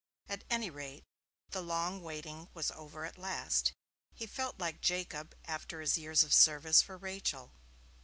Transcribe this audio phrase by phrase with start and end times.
[0.27, 1.03] At any rate,
[1.51, 3.71] the long waiting was over at last.
[4.15, 7.53] He felt like Jacob after his years of service for Rachel.